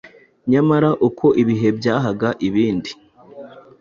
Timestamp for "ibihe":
1.41-1.67